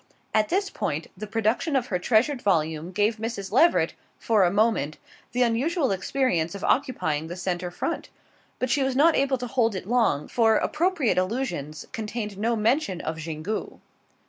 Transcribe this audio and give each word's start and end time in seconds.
At 0.33 0.49
this 0.49 0.71
point 0.71 1.05
the 1.15 1.27
production 1.27 1.75
of 1.75 1.85
her 1.93 1.99
treasured 1.99 2.41
volume 2.41 2.91
gave 2.91 3.17
Mrs. 3.17 3.51
Leveret, 3.51 3.93
for 4.17 4.43
a 4.43 4.49
moment, 4.49 4.97
the 5.31 5.43
unusual 5.43 5.91
experience 5.91 6.55
of 6.55 6.63
occupying 6.63 7.27
the 7.27 7.35
centre 7.35 7.69
front; 7.69 8.09
but 8.57 8.71
she 8.71 8.81
was 8.81 8.95
not 8.95 9.15
able 9.15 9.37
to 9.37 9.45
hold 9.45 9.75
it 9.75 9.85
long, 9.87 10.27
for 10.27 10.55
Appropriate 10.55 11.19
Allusions 11.19 11.85
contained 11.91 12.35
no 12.39 12.55
mention 12.55 12.99
of 12.99 13.17
Xingu. 13.19 13.79